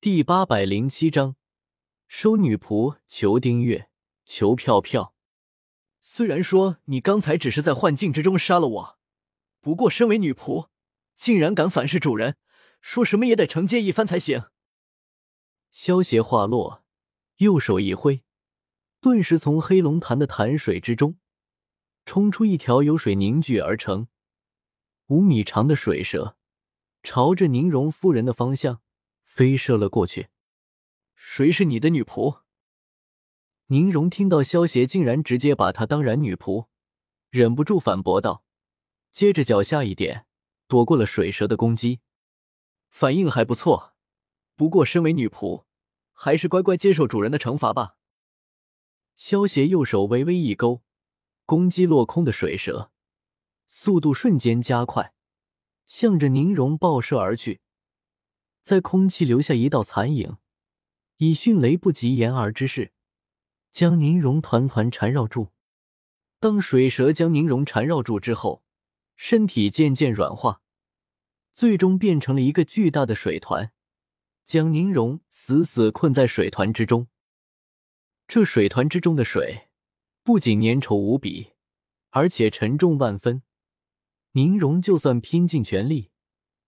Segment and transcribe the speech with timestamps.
[0.00, 1.34] 第八百零七章，
[2.06, 3.90] 收女仆，求订阅，
[4.24, 5.12] 求票票。
[6.00, 8.98] 虽然说你刚才只是在幻境之中杀了我，
[9.60, 10.68] 不过身为女仆，
[11.16, 12.36] 竟然敢反噬主人，
[12.80, 14.44] 说什么也得惩戒一番才行。
[15.72, 16.84] 萧邪话落，
[17.38, 18.22] 右手一挥，
[19.00, 21.18] 顿时从黑龙潭的潭水之中
[22.06, 24.06] 冲出一条由水凝聚而成、
[25.08, 26.36] 五米长的水蛇，
[27.02, 28.80] 朝着宁荣夫人的方向
[29.38, 30.30] 飞射了过去。
[31.14, 32.40] 谁是你的女仆？
[33.66, 36.66] 宁荣听到萧协竟然直接把她当然女仆，
[37.30, 38.42] 忍不住反驳道，
[39.12, 40.26] 接着脚下一点，
[40.66, 42.00] 躲过了水蛇的攻击，
[42.88, 43.94] 反应还不错。
[44.56, 45.66] 不过身为女仆，
[46.12, 47.94] 还是乖乖接受主人的惩罚吧。
[49.14, 50.82] 萧协右手微微一勾，
[51.46, 52.90] 攻击落空的水蛇，
[53.68, 55.14] 速度瞬间加快，
[55.86, 57.60] 向着宁荣爆射而去，
[58.68, 60.36] 在空气留下一道残影，
[61.16, 62.92] 以迅雷不及掩耳之势。
[63.72, 65.54] 将宁荣团团缠绕住。
[66.38, 68.62] 当水蛇将宁荣缠绕住之后，
[69.16, 70.60] 身体渐渐软化，
[71.54, 73.72] 最终变成了一个巨大的水团，
[74.44, 77.08] 将宁荣死死困在水团之中。
[78.26, 79.68] 这水团之中的水
[80.22, 81.52] 不仅粘稠无比，
[82.10, 83.40] 而且沉重万分。
[84.32, 86.10] 宁荣就算拼尽全力，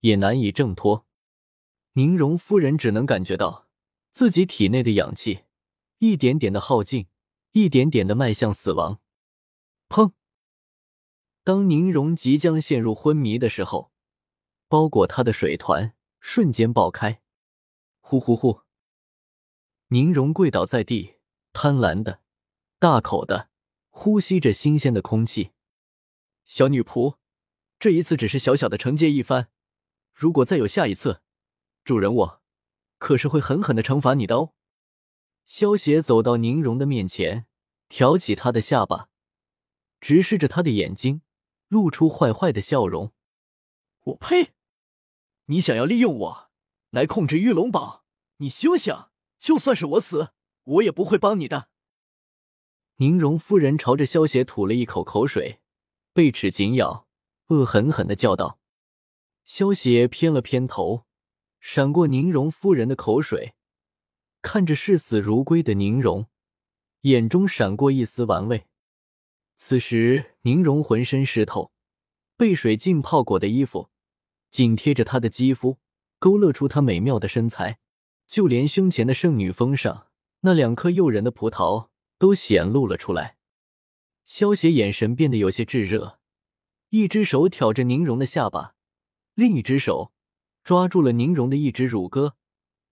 [0.00, 1.06] 也难以挣脱。
[1.94, 3.68] 宁荣夫人只能感觉到
[4.10, 5.44] 自己体内的氧气。
[5.98, 7.06] 一点点的耗尽，
[7.52, 8.98] 一点点的迈向死亡。
[9.88, 10.14] 砰！
[11.44, 13.92] 当宁荣即将陷入昏迷的时候，
[14.66, 17.22] 包裹他的水团瞬间爆开。
[18.00, 18.62] 呼呼呼！
[19.88, 21.18] 宁荣跪倒在地，
[21.52, 22.20] 贪婪的、
[22.80, 23.48] 大口的
[23.90, 25.52] 呼吸着新鲜的空气。
[26.44, 27.18] 小女仆，
[27.78, 29.50] 这一次只是小小的惩戒一番，
[30.12, 31.21] 如果再有下一次，
[31.84, 32.42] 主人我
[32.98, 34.54] 可是会狠狠的惩罚你的哦。
[35.44, 37.46] 萧协走到宁荣的面前，
[37.88, 39.08] 挑起他的下巴，
[40.00, 41.22] 直视着他的眼睛，
[41.68, 43.12] 露出坏坏的笑容。
[44.04, 44.52] 我呸！
[45.46, 46.50] 你想要利用我
[46.90, 48.04] 来控制玉龙堡？
[48.36, 49.10] 你休想！
[49.38, 50.30] 就算是我死，
[50.62, 51.68] 我也不会帮你的。
[52.96, 55.60] 宁荣夫人朝着萧协吐了一口口水，
[56.12, 57.08] 贝齿紧咬，
[57.48, 58.60] 恶狠狠的叫道。
[59.44, 61.06] 萧协偏了偏头，
[61.64, 63.54] 闪过宁荣夫人的口水。
[64.42, 66.26] 看着视死如归的宁荣，
[67.02, 68.66] 眼中闪过一丝玩味。
[69.56, 71.70] 此时，宁荣浑身湿透，
[72.36, 73.90] 被水浸泡过的衣服
[74.50, 75.78] 紧贴着她的肌肤，
[76.18, 77.78] 勾勒出她美妙的身材。
[78.26, 80.08] 就连胸前的圣女峰上
[80.40, 83.36] 那两颗诱人的葡萄都显露了出来。
[84.24, 86.18] 萧邪眼神变得有些炙热，
[86.88, 88.74] 一只手挑着宁荣的下巴，
[89.34, 90.12] 另一只手
[90.62, 92.36] 抓住了宁荣的一只乳鸽。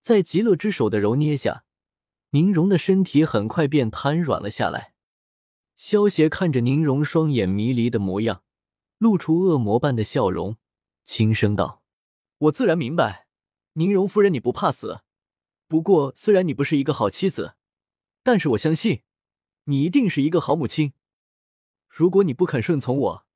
[0.00, 1.64] 在极乐之手的揉捏下，
[2.30, 4.94] 宁荣的身体很快便瘫软了下来。
[5.74, 8.42] 萧邪看着宁荣双眼迷离的模样，
[8.98, 10.56] 露出恶魔般的笑容，
[11.04, 11.82] 轻声道
[12.38, 13.26] ：“我自然明白，
[13.74, 15.00] 宁荣夫人你不怕死。
[15.68, 17.56] 不过，虽然你不是一个好妻子，
[18.22, 19.02] 但是我相信
[19.64, 20.92] 你一定是一个好母亲。
[21.88, 23.26] 如果你不肯顺从我，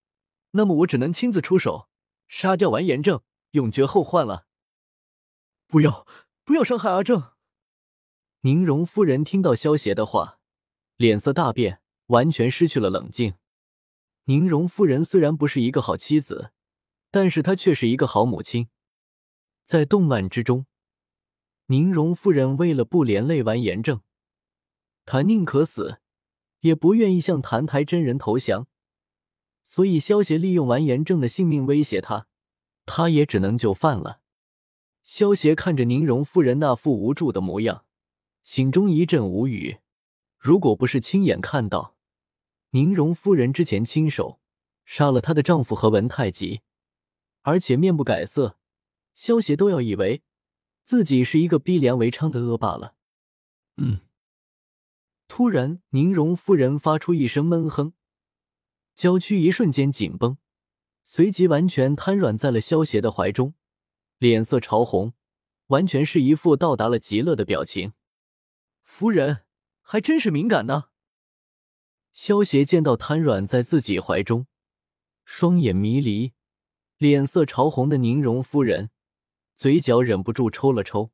[0.53, 1.89] 那么我只能亲自出手，
[2.29, 4.47] 杀掉完颜正，永绝后患了。
[5.67, 6.07] 不要！”
[6.43, 7.31] 不要伤害阿正。
[8.41, 10.41] 宁荣夫人听到萧邪的话，
[10.97, 13.35] 脸色大变，完全失去了冷静。
[14.25, 16.51] 宁荣夫人虽然不是一个好妻子，
[17.13, 18.69] 但是她却是一个好母亲。
[19.65, 20.67] 在动漫之中，
[21.67, 24.01] 宁荣夫人为了不连累完颜正，
[25.05, 26.01] 她宁可死，
[26.63, 28.67] 也不愿意向澹台真人投降。
[29.63, 32.27] 所以萧邪利用完颜正的性命威胁她，
[32.93, 34.21] 她也只能就范了。
[35.05, 37.85] 萧协看着宁荣夫人那副无助的模样，
[38.43, 39.79] 心中一阵无语。
[40.37, 41.95] 如果不是亲眼看到
[42.71, 44.41] 宁荣夫人之前亲手
[44.85, 46.63] 杀了她的丈夫和文太极，
[47.43, 48.59] 而且面不改色，
[49.15, 50.23] 萧协都要以为
[50.83, 52.95] 自己是一个逼良为娼的恶霸了。
[53.77, 54.01] 嗯。
[55.29, 57.93] 突然，宁荣夫人发出一声闷哼，
[58.97, 60.39] 娇躯一瞬间紧绷，
[61.13, 63.55] 随即完全瘫软在了萧协的怀中。
[64.19, 65.13] 脸色潮红，
[65.67, 67.95] 完全是一副到达了极乐的表情。
[68.85, 69.39] 夫人
[69.81, 70.91] 还真是敏感呢。
[72.13, 74.47] 萧协见到瘫软在自己怀中，
[75.25, 76.33] 双眼迷离、
[76.97, 78.91] 脸色潮红的宁荣夫人，
[79.57, 81.11] 嘴角忍不住抽了抽。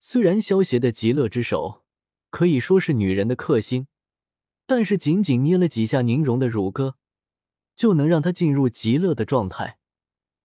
[0.00, 1.84] 虽然萧协的极乐之手
[2.30, 3.88] 可以说是女人的克星，
[4.64, 6.96] 但是仅仅捏了几下宁荣的乳鸽，
[7.76, 9.78] 就能让她进入极乐的状态。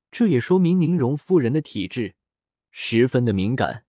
[0.09, 2.15] 这也说明宁荣夫人的体质
[2.71, 3.85] 十分的敏感。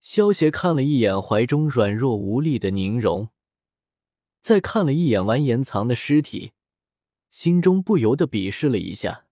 [0.00, 3.28] 萧协看了一眼怀中软弱无力的宁荣，
[4.40, 6.52] 再看了一眼完颜藏的尸体，
[7.28, 9.26] 心中不由得鄙视了一下。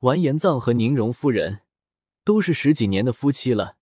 [0.00, 1.60] 完颜藏和宁荣夫人
[2.24, 3.76] 都是十几年的夫妻了，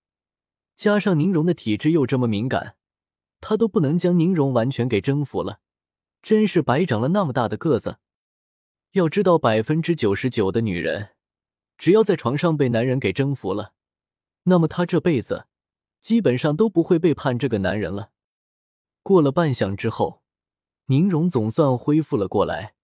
[0.77, 2.77] 加上宁荣的体质又这么敏感，
[3.41, 5.61] 他都不能将宁荣完全给征服了，
[6.21, 7.99] 真是白长了那么大的个子。
[8.93, 11.11] 要知道，百分之九十九的女人，
[11.79, 13.73] 只要在床上被男人给征服了，
[14.43, 15.47] 那么她这辈子
[16.03, 18.11] 基本上都不会背叛这个男人了。
[19.03, 20.23] 过了半晌之后，
[20.87, 22.75] 宁荣总算恢复了过来，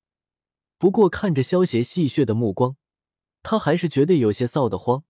[0.79, 2.77] 不过看着萧邪戏谑的目光，
[3.43, 5.05] 他还是觉得有些臊得慌。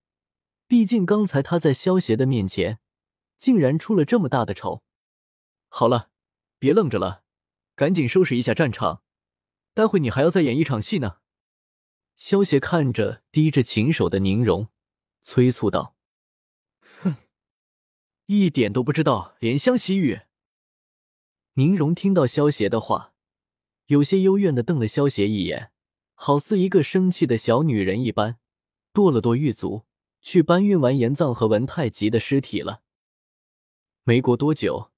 [0.66, 2.80] 毕竟刚才他在萧邪的面前，
[3.38, 4.82] 竟然出了这么大的丑。
[5.68, 6.10] 好了，
[6.58, 7.22] 别愣着了，
[7.76, 9.02] 赶紧收拾一下战场。
[9.78, 11.18] 待会你还要再演一场戏呢。
[12.16, 14.70] 萧协看着低着琴手的宁荣，
[15.22, 15.94] 催促道
[17.00, 17.14] ：“哼，
[18.26, 20.22] 一点都不知道怜香惜玉。”
[21.54, 23.14] 宁荣听到萧协的话，
[23.86, 25.70] 有些幽怨的瞪了萧协一眼，
[26.14, 28.40] 好似一个生气的小女人一般，
[28.92, 29.86] 跺了跺玉足，
[30.20, 32.82] 去搬运完颜藏和文太极的尸体了。
[34.02, 34.90] 没过多久，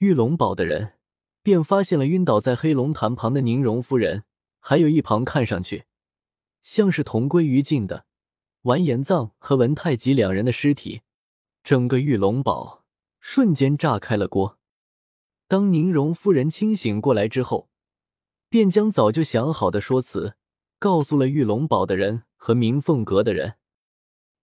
[0.00, 0.98] 玉龙堡的人。
[1.42, 4.24] 便发现了晕倒在黑龙潭旁的宁荣夫人，
[4.60, 5.86] 还有一旁看上去
[6.62, 8.06] 像是同归于尽的
[8.62, 11.02] 完颜藏和文太极两人的尸体。
[11.64, 12.84] 整个玉龙堡
[13.20, 14.58] 瞬间炸开了锅。
[15.46, 17.68] 当宁荣夫人清醒过来之后，
[18.48, 20.36] 便将早就想好的说辞
[20.78, 23.56] 告诉了玉龙堡的人和明凤阁的人。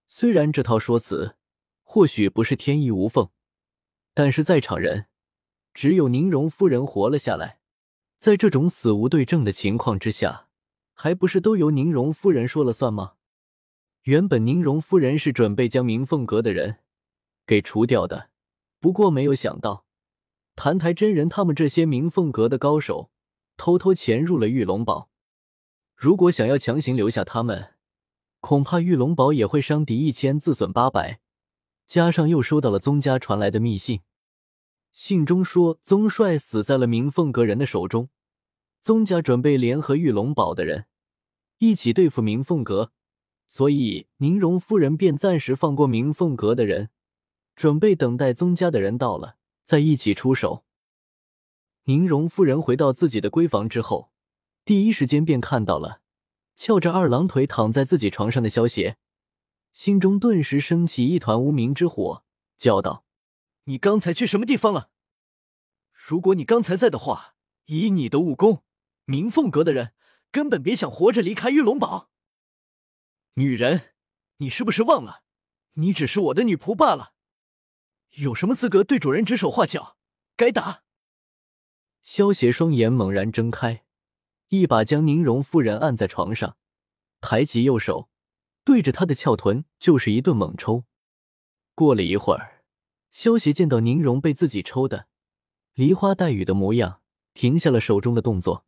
[0.08, 1.36] 虽然这套说辞
[1.84, 3.30] 或许不是天衣无缝，
[4.14, 5.08] 但是在场人。
[5.74, 7.60] 只有宁荣夫人活了下来，
[8.18, 10.48] 在这种死无对证的情况之下，
[10.94, 13.14] 还不是都由宁荣夫人说了算吗？
[14.04, 16.78] 原本宁荣夫人是准备将明凤阁的人
[17.46, 18.30] 给除掉的，
[18.80, 19.86] 不过没有想到，
[20.56, 23.12] 澹台真人他们这些明凤阁的高手
[23.56, 25.10] 偷偷潜入了玉龙堡。
[25.96, 27.74] 如果想要强行留下他们，
[28.40, 31.20] 恐怕玉龙堡也会伤敌一千，自损八百。
[31.88, 34.02] 加上又收到了宗家传来的密信。
[35.02, 38.10] 信中说，宗帅死在了明凤阁人的手中，
[38.82, 40.88] 宗家准备联合玉龙堡的人
[41.60, 42.92] 一起对付明凤阁，
[43.48, 46.90] 所以宁荣夫人便暂时放过明凤阁的人，
[47.56, 50.66] 准备等待宗家的人到了再一起出手。
[51.86, 54.12] 宁荣夫人回到自己的闺房之后，
[54.66, 56.02] 第一时间便看到了
[56.58, 58.98] 翘着二郎腿躺在自己床上的萧邪，
[59.72, 62.26] 心中顿时升起一团无名之火，
[62.58, 63.06] 叫道。
[63.70, 64.90] 你刚才去什么地方了？
[65.94, 67.36] 如果你刚才在的话，
[67.66, 68.64] 以你的武功，
[69.06, 69.94] 明凤阁的人
[70.32, 72.10] 根本别想活着离开玉龙堡。
[73.36, 73.94] 女人，
[74.38, 75.22] 你是不是忘了，
[75.74, 77.14] 你只是我的女仆罢了？
[78.16, 79.98] 有什么资格对主人指手画脚？
[80.36, 80.82] 该打！
[82.02, 83.86] 萧邪双眼猛然睁开，
[84.48, 86.58] 一把将宁荣夫人按在床上，
[87.22, 88.10] 抬起右手，
[88.64, 90.86] 对着她的翘臀就是一顿猛抽。
[91.76, 92.59] 过了一会儿。
[93.12, 95.08] 萧协见到宁荣被自己抽的
[95.74, 97.02] 梨花带雨的模样，
[97.34, 98.66] 停下了手中的动作。